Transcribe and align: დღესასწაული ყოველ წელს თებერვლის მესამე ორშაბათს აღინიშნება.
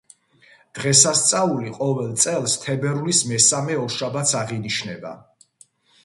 დღესასწაული 0.77 1.73
ყოველ 1.75 2.07
წელს 2.23 2.55
თებერვლის 2.63 3.19
მესამე 3.33 3.75
ორშაბათს 3.83 4.33
აღინიშნება. 4.41 5.13